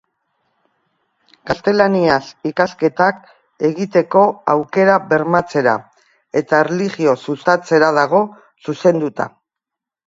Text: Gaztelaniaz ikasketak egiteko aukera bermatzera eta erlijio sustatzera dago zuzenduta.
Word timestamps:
Gaztelaniaz 1.49 2.21
ikasketak 2.51 3.19
egiteko 3.71 4.25
aukera 4.57 4.99
bermatzera 5.13 5.77
eta 6.43 6.67
erlijio 6.67 7.17
sustatzera 7.29 7.97
dago 8.03 8.27
zuzenduta. 8.69 9.35